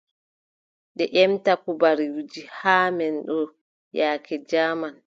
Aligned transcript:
Ɓe 0.95 1.03
ƴemta 1.13 1.51
kubaruuji 1.63 2.41
haa 2.59 2.87
men 2.97 3.15
ɗo 3.27 3.37
yaake 3.97 4.35
jaaman. 4.49 4.95